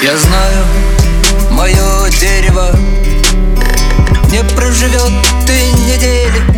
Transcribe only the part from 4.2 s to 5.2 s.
Не проживет